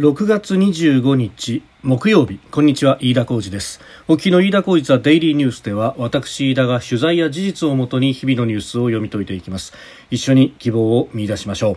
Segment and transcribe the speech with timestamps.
[0.00, 2.40] 6月25日木曜日。
[2.50, 3.82] こんにちは飯田浩二です。
[4.08, 9.74] 沖の飯田浩二ザデイリーニュースでは私飯田が取材や事実をもとに日々のニュースを読み解いていきます。
[10.10, 11.72] 一緒に希望を見出しましょ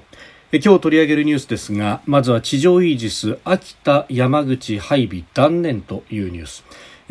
[0.54, 0.58] う。
[0.58, 6.64] 今日取り上げるニュースですがまずは地上イージス秋田山口配備断念というニュース。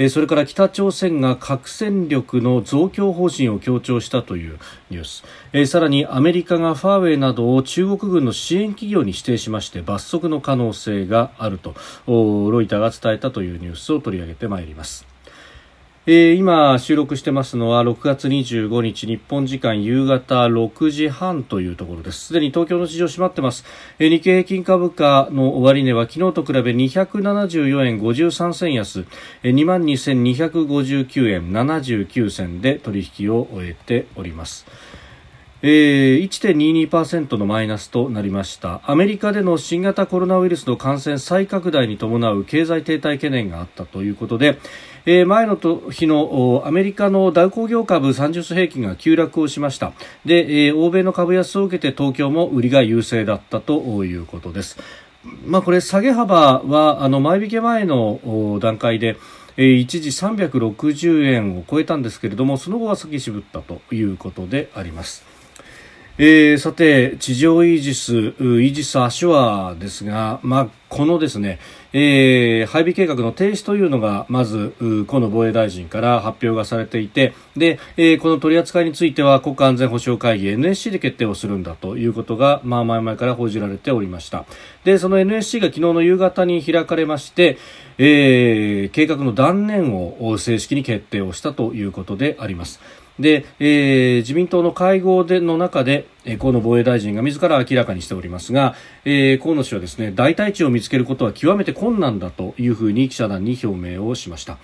[0.09, 4.59] それから北朝鮮が核戦力の増強方針を強調したという
[4.91, 5.25] ニュース。
[5.53, 11.75] えさらにアメリカがファーウェイなどを中国軍の支援企業に指定しまして罰則の可能性があると
[12.07, 15.12] ロイターが伝えたというニュースを取り上げてまいります。
[16.05, 22.27] えー、今収録してますのは6月25日日本時間夕方6時半というところです。
[22.27, 23.65] すでに東京の市場閉まってます、
[24.01, 29.07] えー、日経平均株価の終値は昨日と比べ274円53銭安、
[29.45, 34.67] えー、22,259円79銭で取引を終えております。
[35.65, 38.81] えー、1.22%のマイナスとなりました。
[38.85, 44.59] アメリカでの新型コロナウイルスの感染再拡大に伴う経済停滞懸念があったということで、
[45.07, 45.57] えー、前の
[45.91, 49.93] 日のアメリカのダウ工業株30種平均が急落をしました。
[50.25, 54.79] で、えー、欧米の株安を受けて東京も売りが優勢だったということです。
[55.47, 59.17] まあ、これ下げ幅はあの前引け前の段階で
[59.57, 65.32] 一時360円を超えたんですけれどもその後は先渋ったということであります。
[66.19, 71.59] えー、さて、地上イージス、イージス・アシュアですが、まあ、このですね、
[71.95, 74.75] えー、配備計画の停止というのが、まず、
[75.09, 84.45] 河野防衛大臣から発表がされていて、で、えー、この取り扱いについては国家安全保障会議 NSC で決定をするんだということが、まあ、前々から報じられておりました。
[84.85, 87.57] で、その NSC が昨日の夕方に開かれまして、
[87.97, 92.81] えー、計画の断念を正式に決定をしたということであります。
[93.23, 98.75] で、えー、自民党の会合での中で、えー、河野防衛大臣が自ら明らかにしておりますが、
[99.07, 104.59] えー、河野氏はですね代替地を見つけることは極めて困難だというふうに記者団に表明をしました。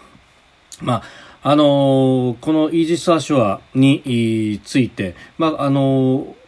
[0.83, 1.03] まあ
[1.41, 6.38] あのー、このイージス・アショアについて、まああのー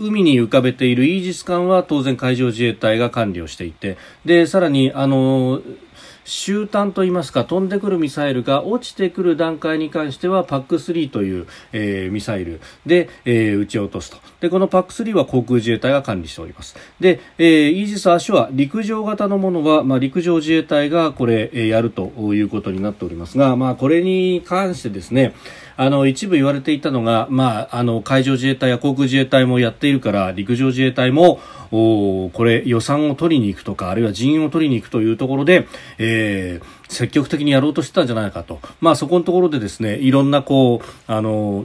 [0.00, 5.60] 海に浮かべているイージス艦は当然海上自衛隊が管理をしていてでさらにあの
[6.30, 14.18] 終端といいますか飛んでくるミサイルが落ちてくる段階に関しては PAC3 という、えー、ミサイルで、えー、撃ち落とすと。
[14.38, 16.76] でこの PAC3 は航空自衛隊が管理しております。
[17.00, 25.34] で、えー、イージス・アシュア陸上型のものは、まあ、陸上自衛隊がこれ、えー、やるということになっておりますが、まあ、これに関してですね
[25.80, 31.40] あの一部言われていたのが、まあ、あの海上自衛隊や航空自衛隊もやっているから陸上自衛隊も
[31.72, 41.64] おこれ予算を取りに行くとかあるいは人員を取りに行くというところで、えー、積極的にやろうとしてたんじゃないかと、まあ、そこのところでですねいろんなこうあの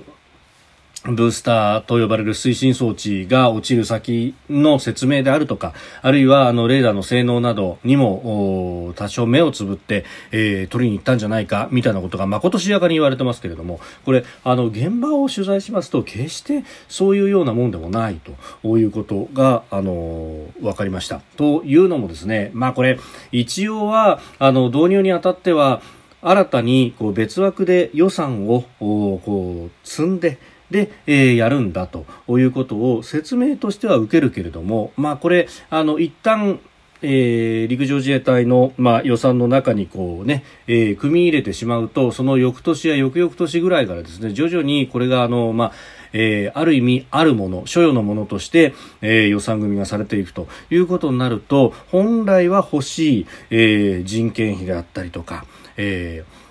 [1.07, 18.19] ブースターと呼ばれる推進装置が落ちる先の説明であるとか、あるいはあのレーダーの性能などにも多少目をつぶって、えー、取りに行ったんじゃないかみたいなことがまことしやかに言われてますけれども、これあの現場を取材しますと決してそういうようなもんでもない
[18.63, 21.21] ということがあの分かりました。
[21.37, 22.99] というのもですね、まあこれ
[23.31, 25.81] 一応はあの導入にあたっては
[26.21, 30.39] 新たにこう別枠で予算をこう積んで
[30.71, 36.59] で、えー、やるんだということを説明としては受けるけれども、まあ、これあの一旦
[37.01, 45.71] えー、陸上自衛隊の、まあ、予算の中にこうね、えー、組み入れてしまうとその翌年や翌々年ぐらいからですね徐々にこれがあの、まあ
[46.13, 55.45] えー、ある意味あるもの所与のものとして、えー、予算組がされていくということになると本来は欲しい、えー、人件費であったりとか、
[55.77, 56.44] えー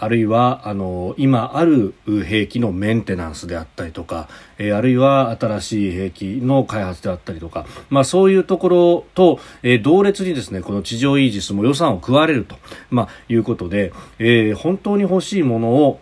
[0.00, 1.94] あるいはあの今ある
[2.24, 4.28] 兵器のメンテナンスであったりとか、
[4.58, 12.56] え、あるいは新しい兵器の開発であったりとか、まあ、そういうところと、え、同列にですねこの地上イージスも予算を食われると、
[12.90, 16.00] まあ、いうことで、え、本当に欲しいものを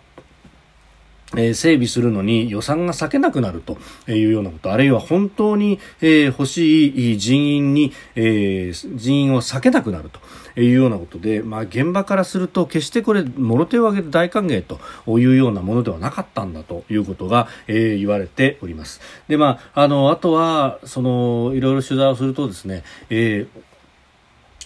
[1.37, 10.19] え整備するのに予算が割けなくなるというようなこと、あるいは本当に、え欲しい人員に、え人員を避けなくなると
[10.59, 14.79] いうようなことで、まあ、現場からすると決してこれ、もろ手を挙げて大歓迎と
[15.19, 18.99] いうようなものではなかったんだということが、え言われております。
[19.27, 23.68] で、まあ、あの、あとは、その、いろいろ取材をするとですね、えー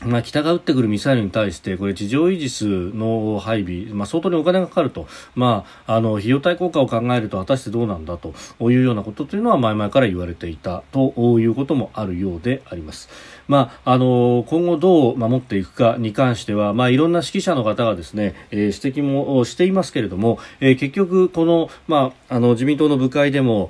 [0.06, 2.66] まあ、北が撃ってくるミサイルに対してこれ地上イージス
[2.96, 13.10] の配備、まあ、相当にお金がかかると、まあ、あの費用対効果を考えると果たしてどうなんだというようなことというのは前々から言われていたということもあるようであります。
[13.48, 23.70] まあ、あの今後どう守っていくかに関しては、まあ、いろんな指揮者の方がですね、えー、指摘もしていますけれども、えー、結局この、まあ、あの自民党の部会でも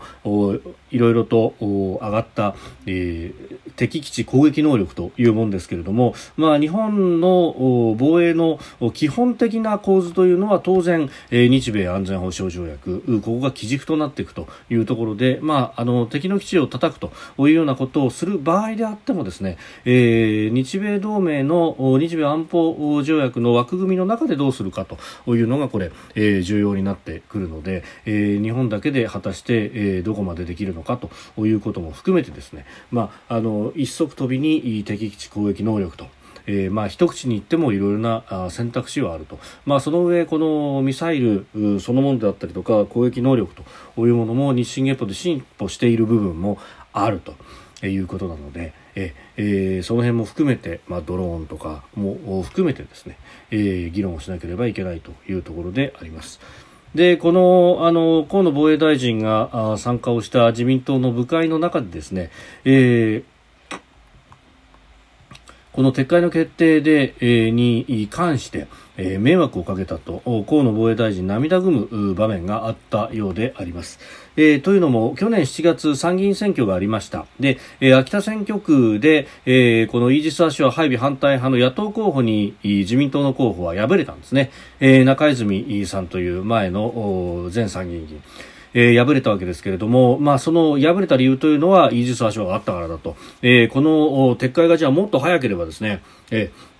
[0.91, 2.55] いろいろと上がった、
[2.85, 8.59] えー、敵基地攻撃能力というものですけれども、まあ、日本の防衛の
[8.93, 17.11] 基本的な構図というのは当然、え、日米安全保障条約ここが基軸となっていくというところで、まあ、あの敵の基地を叩くと
[17.47, 36.07] いうようなことをする場合であってもですね、えー、日米同盟の日米安保条約の枠組みの中でどうするかというのがこれ、えー、重要になってくるので、えー、日本だけで果たして、えー、どこまでできるのかということも含めてですね、まあ、あの一足飛びに敵基地攻撃能力と。
[36.45, 41.45] えー、まあ一口に言ってもいろいろな選択肢はあると、まあ、その上このミサイル
[41.79, 43.53] そのものであったりとか攻撃能力
[43.95, 46.57] というものも日進月歩で進歩している部分も
[46.91, 47.33] あると。
[47.87, 53.17] いうことなので、えー、その辺も含めて、まあ、ドローンとかも含めてですね、
[53.51, 56.39] えー、議論をしなければいけないというところであります。
[56.95, 62.29] でこのあの河野防衛大臣が参加をした自民党の部会の中でですね、
[62.65, 63.32] えー
[65.73, 73.99] この撤回の決定で、えー、に関して、えー、迷惑をかけたと河野防衛大臣涙ぐむ場面があったようであります。
[74.35, 77.25] えー、というのも去年7月参議院選挙がありました。
[77.39, 88.21] で、えー、秋田選挙区で、えー、このイージス・アショア配備反対派の野党候補に自民党の候補は敗れたんですね、えー、中泉さんという前の前参議院議員。
[88.73, 96.73] えー、敗れたわけですけれども、まあ、その敗れた理由というのはイージス・アショアがあったからだと、えー、この撤回がじゃあもっと早ければですね、えー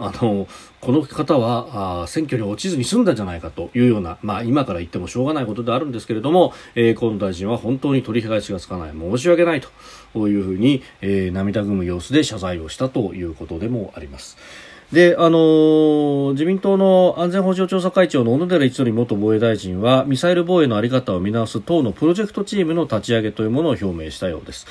[0.00, 0.48] あの
[0.80, 9.60] この方はあ選挙に落ちずに済んだんじゃないかというような、まあ、今から言ってもしょうがないことであるんですけれども、えー、河野大臣は本当に取り返しがつかない申し訳ない
[10.14, 14.38] というふうに、えー、涙ぐむ様子で謝罪をしたということでもあります。
[14.92, 24.66] で、あのー、自民党の安全保障調査会長の小野寺一則元防衛大臣はミサイル防衛の在り方を見直す党のプロジェクトチームの立ち上げというものを表明したようです。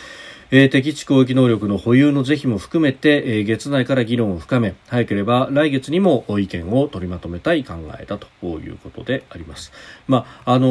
[0.51, 9.71] えー、敵地攻撃能力の保有の是非も含めて、えー、月内から議論を深め早ければ来月にも意見を取りまとめたい考えだということであります。
[10.07, 10.67] まああの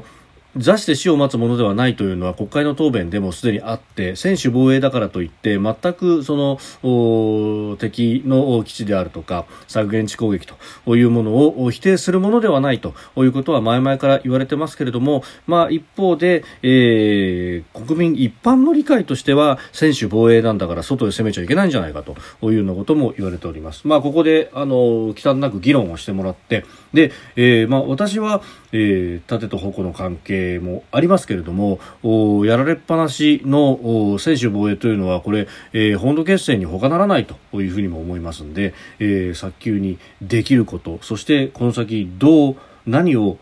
[0.00, 0.17] ー
[0.58, 10.46] 座して死を待つものではないというのは国会の答弁でもすでにあって専守防衛だからといって全くその敵の基地であるとか削減地攻撃
[10.84, 23.86] というものを否定するものではないということは前々から言われてますけれども、まあ、一方で、えー、国民一般の理解としては専守防衛なんだから外へ攻めちゃいけないんじゃないかというようなことも言われております。
[23.86, 28.42] まあ、ここであの忌憚なく議論をしてもらってで、えーまあ、私は、
[28.72, 31.80] えー、盾と矛の関係もありますけれども
[32.44, 42.56] やられっぱなしの専守防衛というのはこれ、えー、本土決戦に他ならないというふうにも思いますので、えー、早急にできることそしてこの先どう
[42.86, 43.38] 何を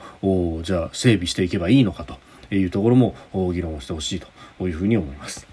[0.63, 3.15] じゃあ整備していけばいいのかというところも
[3.53, 4.21] 議論をしてほしい
[4.59, 5.46] というふうに思います。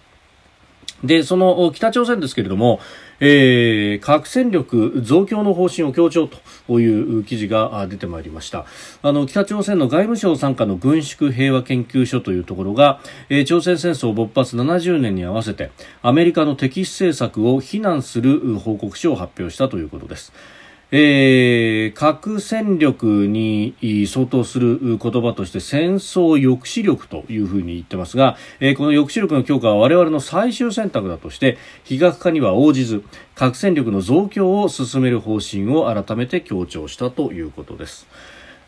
[1.04, 2.80] で、その北朝鮮ですけれども、
[3.20, 6.28] えー、核戦力増強の方針を強調
[6.68, 8.66] という記事が出てまいりました。
[9.02, 15.72] あの北朝鮮の外務省傘下の軍縮平和研究所というところが、えー、朝鮮戦争勃発70年に合わせて
[16.02, 20.34] アメリカの敵視政策を非難する報告書を発表したということです。
[20.96, 23.74] えー、核戦力に
[24.08, 33.04] 相当する言葉として戦争抑止力というふうに言ってますが、えー、この抑止力の強化は我々の最終選択だとして非核化には応じず
[33.34, 38.06] 核戦力の増強を進める方針を改めて強調したということです。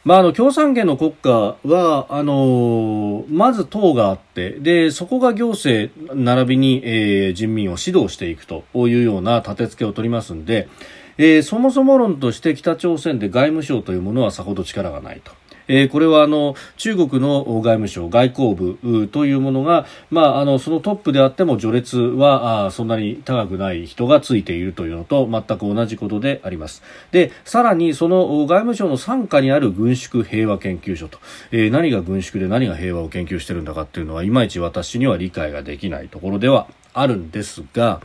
[0.03, 10.67] まあ、あの共産権の国家はあの、まず党があってでそこが行政並びに、えー、人民を指導していくというような立て付けを取りますので、
[11.17, 15.31] えー、そもそも論として北朝鮮で外務省というものはさほど力がないと。
[15.67, 31.19] えー、これはあの中国の外務省外交部というものが、まあ、あのそのトップであっても序列はあそんなに高くない人がついているというのと全く同じことでありますでさらにその外務省の傘下にある軍縮平和研究所と、
[31.51, 38.01] えー、何が軍縮で何が平和を研究しているんだかっていうのはいまいち私には理解ができないところではあるんですが、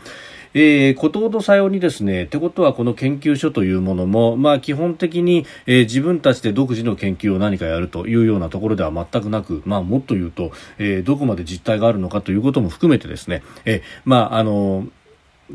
[0.53, 14.87] えー、ことほどさようにですね、ってことはこの研究所というものも、まあ基本的に、えー、自分たちで独自の研究を何かやるというようなところでは全くなく、まあもっと言うと、えー、どこまで実態があるのかということも含めてですね、えー、まああの、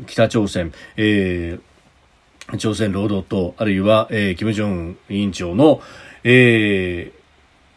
[0.06, 5.80] 北朝鮮、えー、朝鮮労働党、あるいは、えー、金正恩委員長の、
[6.24, 7.12] え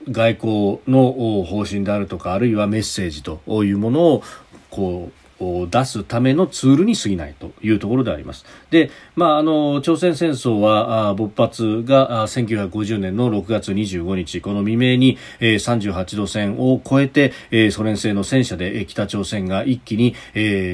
[0.06, 4.24] ー、外交の方針であるとか、あるいはメッセージというものを、
[4.70, 8.46] こう、出すためのツールに過ぎないというところであります。
[8.70, 17.08] で、まあ、あの、朝鮮戦争は勃発が1950年の6月25日、この未明に38度線を越え
[17.52, 20.16] てソ連製の戦車で北朝鮮が一気に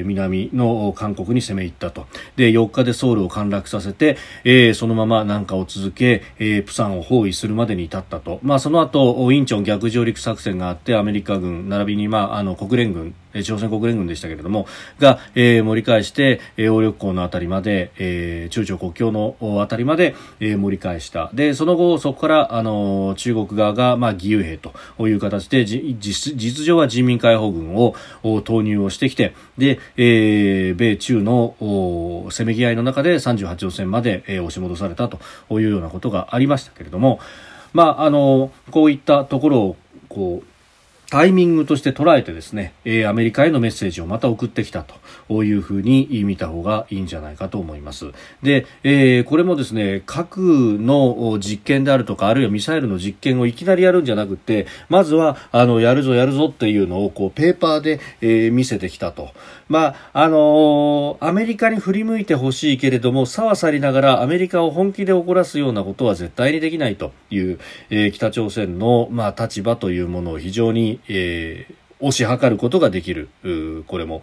[0.04, 2.06] 南の韓国に攻め入ったと。
[2.36, 4.16] で、4日でソウルを陥落させて、
[4.74, 6.22] そのまま南下を続け、
[6.66, 8.40] プサンを包囲するまでに至ったと。
[8.42, 14.66] まあ、その後、インチョン逆上陸作戦があって、アメリカ軍、並びに、まあ、あの、国連軍、朝鮮国連軍でしたけれども、
[14.98, 21.30] が、えー、盛り返して、えー、力港のあたりまで、えー、中朝国境のあたりまで、えー、盛り返した。
[21.34, 24.72] で、その後、そこから、あの、中国側が、まあ、義勇兵と
[25.08, 27.94] いう形で、実、実情は人民解放軍を
[28.42, 35.18] 投入をしてきて、で、えー、米中のせめぎ合いの中で38度線まで、えー、押し戻されたと
[35.60, 37.20] いうようなことがありましたけれども、
[37.72, 39.76] まあ、あの、こういったところを、
[40.08, 40.55] こう、
[41.10, 44.84] タイミングとして捉えてですね、えー、アメリカへのメッセージをまた送ってきた
[45.28, 48.06] というふうに見た方がいいんじゃないかと思います。
[48.42, 50.38] で、えー、これもですね、核
[50.80, 59.30] の実験であるとか、あるいはミサイルの実験をいきなりやるんじゃなくて、まずは、あの、やるぞやるぞっていうのを、こう、ペーパーで、えー、見せてきたと。
[59.68, 67.58] まあ、あのアメリカに振り向いてほしいけれども、さはさりながらアメリカを本気で怒らすようなことは絶対にできないという、
[67.90, 73.28] え北朝鮮の、まあ、立場というものを非常にえー、推し量ることができる、
[73.86, 74.22] これも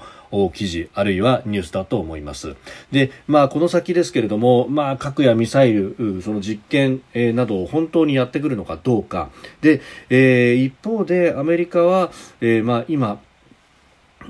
[0.53, 2.55] 記事、あるいはニュースだと思います。
[2.91, 9.31] で、まあ、この先ですけれども、まあ、核やミサイル、その実験、えー、などを本当にやってくるのかどうか。
[9.61, 12.11] で、えー、一方でアメリカは、
[12.41, 13.19] えー、まあ、今、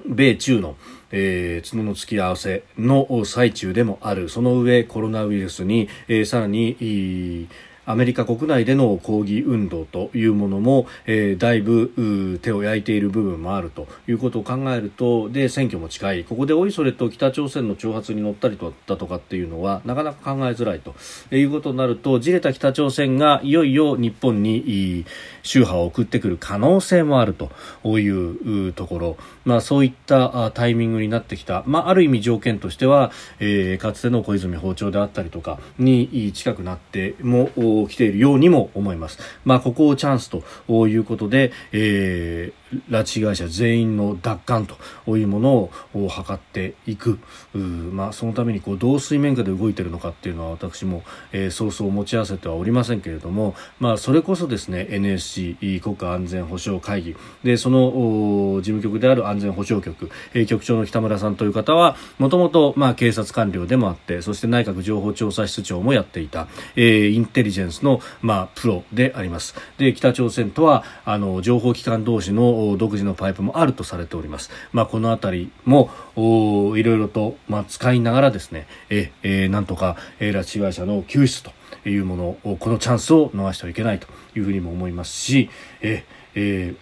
[0.05, 0.75] 米中の、
[1.11, 4.29] えー、角の付き合わせの最中でもある。
[4.29, 7.47] その上、コロナウイルスに、えー、さらに、
[7.85, 16.23] アメリカ国内での抗議運動というものも、えー、だいぶ手を焼いている部分もあるということを考えるとで選挙も近い。
[16.23, 20.95] ここでおいそれと北朝鮮の挑発に乗ったりだとかっていうのはなかなか考えづらいと
[21.35, 25.05] いうことになるとじれた北朝鮮がいよいよ日本に
[25.43, 27.51] 宗派を送ってくる可能性もあると
[27.99, 37.49] いうところ、まあ、そういったタイミングになってきた、まあ、ある意味条件としては、えー、かつての小泉訪朝であったりとかに近くなっても
[37.87, 39.19] 来ているようにも思います。
[39.45, 47.19] まあ、ここをチャンスということで、えー、拉致被害者全員の奪還というものを図っていく。
[47.53, 69.55] まあ、そのためにこう、どう水面下で動いているのかっていうのは私も、えー、そうそう持ち合わせてはおりませんけれども、まあ、それこそですね、NSC 国家安全保障会議で、その事務局である安全保障局、えー、局長の北村さんという方は、もともと、警察官僚でもあって、そして内閣情報調査室長もやっていた、えー、インテリジェンスの、まあ、プロであります。
[69.77, 74.49] で、北朝鮮とは、あの、情報機関同士の独自のパイプもあるとされております。
[74.71, 81.51] まあ、このあたりも、おいろいろと、まあ、使いながらですね、え、えー、なんとか、えー、拉致被害者の救出と
[81.87, 85.49] いうものを、このチャンスを逃してはいけないというふうにも思いますし、
[85.81, 86.03] え、
[86.35, 86.77] えー、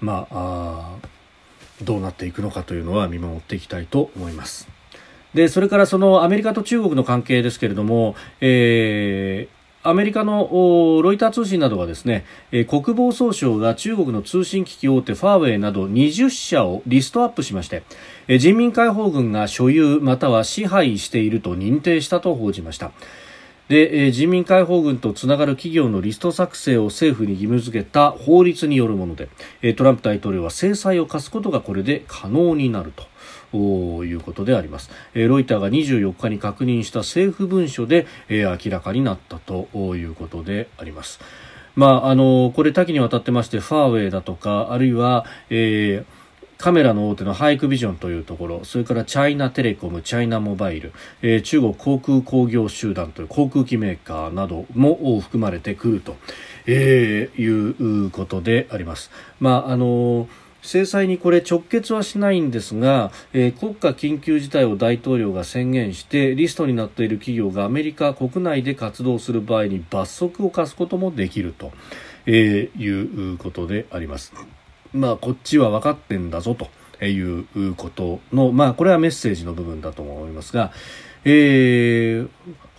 [0.00, 1.08] まあ、あ
[1.82, 4.68] どうなっていくのかというのは見守っていきたいと思います。
[5.34, 17.84] でそれからそのアメリカと中国の関係ですけれども、えーアメリカのロイター通信などはですね、国防総省が中国の通信機器大手ファーウェイなど20社をリストアップしまして、
[18.38, 22.90] 人民解放軍が所有または支配していると認定したと報じました。
[23.68, 29.28] で、え、人民解放軍とつながる企業のリスト作成を政府に義務付けた法律によるもので、
[29.60, 33.04] え、トランプ大統領は制裁を科すことがこれで可能になると。
[33.56, 41.20] いうことであります、えー、ロイターが24日に確認した政府文書で、えー、明らかになったということであります。
[41.76, 46.18] まあ、あのこれ多岐にわたってましてファーウェイだとかあるいは、えー
[46.58, 56.16] カメラの大手のハイクビジョンというところ、それからチャイナテレコム、チャイナモバイル、えー、中国航空工業集団という航空機メーカーなども含まれてくると、
[56.66, 59.12] えー、いうことであります。
[59.38, 60.26] まあ、あのー
[60.68, 71.72] 制裁にこれ直結はしないんですが、えー、国家緊急事態を大統領が宣言してリストになっている企業がアメリカ国内で活動する場合に罰則を課すこともできると、
[72.26, 74.34] えー、いうことであります。
[74.92, 76.68] まあ、こっちは分かってんだぞと
[77.02, 80.72] いうことの、まあ、これはメッセージの部分だと思いますが、
[81.24, 82.28] えー、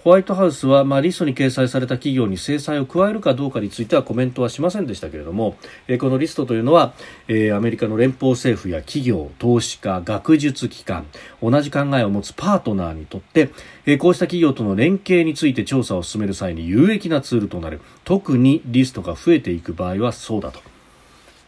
[0.03, 5.57] ホワイトハウスは、まあ、リストに掲載された企業に制裁を加えるかどうかについてはコメントはしませんでしたけれども、
[5.89, 6.93] え、このリストというのは、
[7.27, 11.05] え、アメリカの連邦政府や企業、投資家、学術機関、
[11.41, 13.49] 同じ考えを持つパートナーにとって、
[13.85, 17.81] え、こうした企業との連携について調査を進める際に有益なツールとなる。
[18.05, 20.61] 特にリストが増えていく場合はそうだと。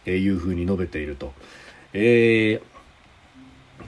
[0.04, 1.32] えいうふうに述べていると。
[1.94, 2.71] えー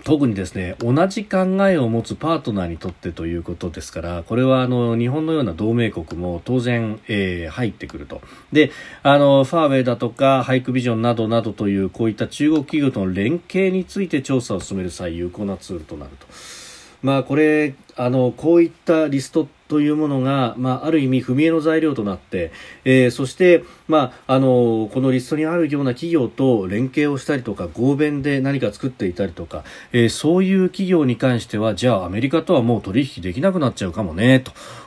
[0.02, 8.20] 特にですね同じ考えを持つパートナーにとってということですからこれはあの日本のような同盟国も当然、えー、入ってくると
[8.52, 8.70] で
[9.02, 16.26] あのファーウェイだとかハイクビジョンなどなどというこういった中国企業との連携について調査を進める際有効なツールとなると。
[17.04, 22.50] まあ、これあのこういったリストというものが、まあ、ある意味踏み絵の材料となって、
[22.86, 34.42] えー、そして、まあ、あのこのリストにあるような企業と連携をしたりとか合弁で何か作っていたりとか、えー、そういう企業に関してはじゃあアメリカとはもう取引できなくなっちゃうかもね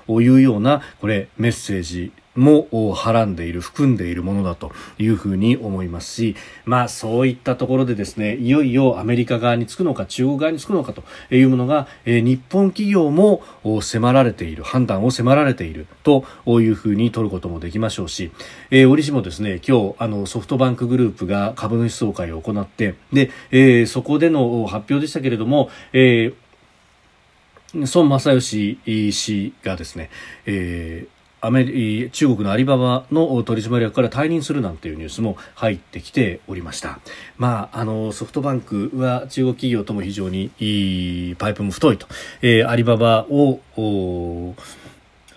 [0.07, 13.41] というようなこれメッセージもはらんでいる、含んでいるものだというふうに思いますし、まあそういったところでですね、いよいよアメリカ側につくのか中国側につくのかというものが、え、日本企業も
[13.81, 18.31] 迫られている、判断を迫られているというふうに取ることもできましょうし、
[18.71, 26.47] え、折しもですね、今日あのソフトバンクグループが株主総会を行って、で、え、そこでの発表でしたけれども、えー
[27.73, 28.79] 孫正義
[29.11, 30.09] 氏がですね、
[30.45, 31.16] えー、
[31.47, 36.99] アメリ中国のアリババの取締役から退任するなんていうニュースも入ってきておりました。
[37.37, 42.05] まあ、あの、ソフトバンクは中国企業とも非常にいいパイプも太いと、
[42.41, 43.61] えー、アリババを、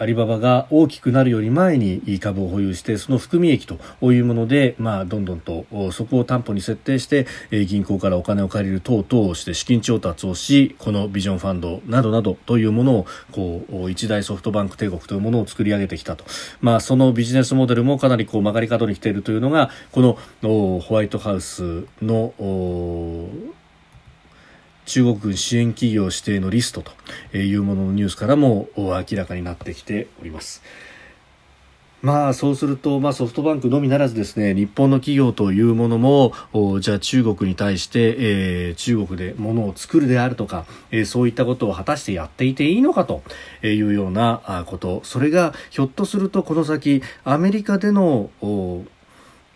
[0.01, 3.79] アリババが大きくなるより前に株を保有してその含み益と
[4.11, 7.27] いうもので、まあ、どんどんとそこを担保に設定して
[7.67, 16.25] 銀行からお金を借りる等々をして資金調達をしこのビジョンファンドなどなどというものをこう一大ソフトバンク帝国というものを作り上げてきたと、
[16.63, 20.19] まあ、そのビジネスモデルもかなりこう曲がり角に来ているというのがこの
[20.81, 22.33] ホワイトハウスの
[24.91, 30.65] 中国軍支援企業指定のリストというもののニュースからも明らかになってきております。
[32.03, 36.33] まあそうすると、まあ、ソフトバンクのみならずですね日本の企業というものも
[36.81, 43.23] じゃあ中国に対して、えー、中国で物を作るであるとか、えー、そういったことを果たしてやっていていいのかと
[43.63, 48.31] いうようなことそれがひょっとするとこの先アメリカでの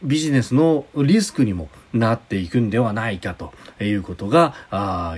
[0.04, 4.54] ビジネスのリスクにもなっていくんではないかということが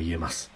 [0.01, 0.56] 言えます。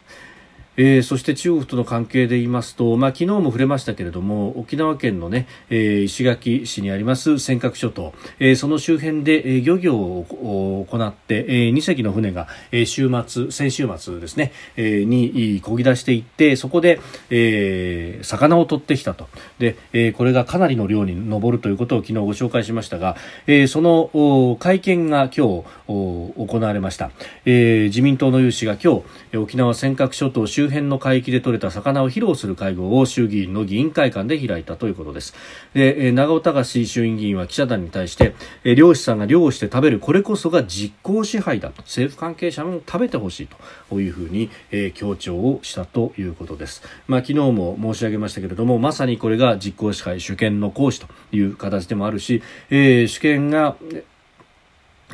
[0.82, 19.28] えー、そして中国との関係で言いますと、まあ、昨日も触れましたけれども沖縄県のね、えー、石垣市にあります尖閣諸島、えー、その周辺で、えー、漁業を行って、えー、2隻の船が、えー、週末先週末ですね、えー、に漕ぎ出していってそこで、えー、魚を取ってきたと。
[19.58, 23.16] で、えー、これがかなりの量に上るということを昨日ご紹介しましたが、
[23.46, 27.10] えー、その会見が今日行われました、
[27.44, 35.34] えー、自民党の有志が今日沖縄尖閣諸島周辺の海域で取れた魚を披露する会合を衆議院の議員会館で開いたということです。
[35.74, 41.82] で長尾隆衆院議員は記者団に対して漁師さんが漁をして食べるこれこそが実効支配だと。
[41.82, 43.48] 政府関係者も食べてほしい
[43.90, 53.76] というふうに、え、強調をしたということです、まあ、昨日も申し上げましたけれどもまさにこれが実効支配主権の行使という形でもあるし、えー、主権が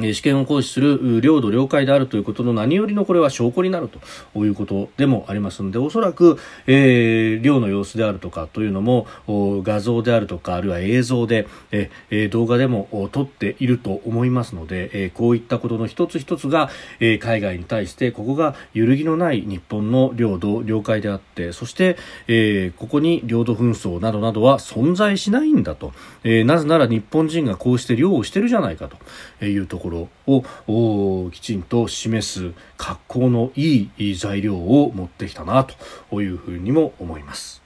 [0.01, 16.69] 試験を行使する領土、領海であるということの何よりのこれは証拠になるということでもありますので、おそらく、えー、漁の様子であるとかというのも画像であるとか、あるいは映像で、えー、動画でも撮っていると思いますので、えー、こういったことの一つ一つが、
[17.01, 21.97] えー、海外に対してここが揺るぎのない日本の領土、領海であって、そして、
[22.29, 28.91] えー、ここに領土紛争などなどは存在しないんだと、えー、なぜなら日本人がこうして漁をしてるじゃないか
[29.39, 29.86] というところ。
[29.89, 35.67] ころをきちんと示す格好のいい材料を持ってきたな
[36.11, 37.63] というふうにも思います。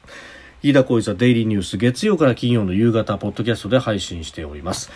[0.63, 4.91] 飯田浩一はデイリーニュース月曜から金曜の夕方ポッドキャストで配信しております。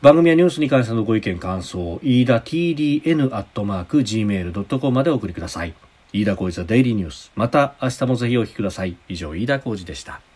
[0.00, 5.74] 番組やニュースに関してのご意見感想、飯田 TDN アットマーク gmail.com までお送りください。
[6.12, 7.32] 飯田浩一はデイリーニュース。
[7.34, 8.96] また明日もぜひお聞きください。
[9.08, 10.27] 以上、飯田浩二でした。